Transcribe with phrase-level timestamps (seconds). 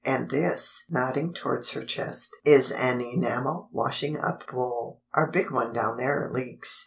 [0.03, 5.03] And this" (nodding towards her chest) "is an enamel washing up bowl.
[5.13, 6.79] Our big one down there leaks."